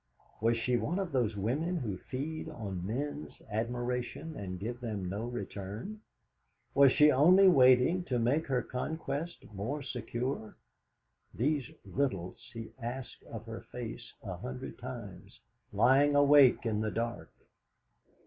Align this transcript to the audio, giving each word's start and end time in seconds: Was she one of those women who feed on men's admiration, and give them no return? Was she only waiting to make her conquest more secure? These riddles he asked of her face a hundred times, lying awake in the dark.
Was 0.41 0.57
she 0.57 0.77
one 0.77 0.97
of 0.97 1.11
those 1.11 1.35
women 1.37 1.77
who 1.77 1.95
feed 1.95 2.49
on 2.49 2.83
men's 2.83 3.33
admiration, 3.51 4.35
and 4.35 4.59
give 4.59 4.79
them 4.79 5.05
no 5.07 5.25
return? 5.25 6.01
Was 6.73 6.91
she 6.91 7.11
only 7.11 7.47
waiting 7.47 8.03
to 8.05 8.17
make 8.17 8.47
her 8.47 8.63
conquest 8.63 9.45
more 9.53 9.83
secure? 9.83 10.57
These 11.35 11.69
riddles 11.85 12.49
he 12.51 12.71
asked 12.81 13.21
of 13.29 13.45
her 13.45 13.61
face 13.71 14.11
a 14.23 14.37
hundred 14.37 14.79
times, 14.79 15.39
lying 15.71 16.15
awake 16.15 16.65
in 16.65 16.81
the 16.81 16.89
dark. 16.89 17.31